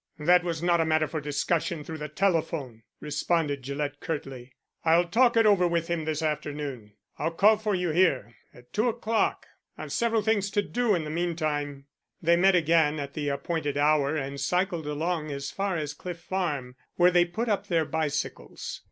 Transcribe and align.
"That 0.17 0.43
was 0.43 0.63
not 0.63 0.81
a 0.81 0.85
matter 0.85 1.07
for 1.07 1.21
discussion 1.21 1.83
through 1.83 1.99
the 1.99 2.07
telephone," 2.09 2.81
responded 2.99 3.61
Gillett 3.61 3.99
curtly. 3.99 4.51
"I'll 4.83 5.07
talk 5.07 5.37
it 5.37 5.45
over 5.45 5.67
with 5.67 5.89
him 5.89 6.05
this 6.05 6.23
afternoon. 6.23 6.93
I'll 7.19 7.29
call 7.29 7.55
for 7.57 7.75
you 7.75 7.91
here, 7.91 8.33
at 8.51 8.73
two 8.73 8.89
o'clock. 8.89 9.45
I've 9.77 9.91
several 9.91 10.23
things 10.23 10.49
to 10.57 10.63
do 10.63 10.95
in 10.95 11.03
the 11.03 11.11
meantime." 11.11 11.85
They 12.19 12.35
met 12.35 12.55
again 12.55 12.99
at 12.99 13.13
the 13.13 13.29
appointed 13.29 13.77
hour 13.77 14.15
and 14.15 14.41
cycled 14.41 14.87
along 14.87 15.29
as 15.29 15.51
far 15.51 15.77
as 15.77 15.93
Cliff 15.93 16.19
Farm, 16.19 16.77
where 16.95 17.11
they 17.11 17.23
put 17.23 17.47
up 17.47 17.67
their 17.67 17.85
bicycles. 17.85 18.79